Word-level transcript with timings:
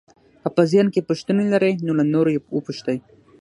که 0.43 0.47
په 0.55 0.61
ذهن 0.71 0.87
کې 0.93 1.05
پوښتنې 1.09 1.43
لرئ 1.53 1.73
نو 1.85 1.91
له 1.99 2.03
نورو 2.13 2.29
یې 2.35 2.39
وپوښته. 2.53 2.93